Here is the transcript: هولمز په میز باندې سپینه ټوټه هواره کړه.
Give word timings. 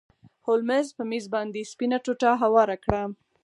هولمز 0.45 0.87
په 0.97 1.03
میز 1.09 1.25
باندې 1.35 1.69
سپینه 1.71 1.97
ټوټه 2.05 2.31
هواره 2.41 2.75
کړه. 2.83 3.01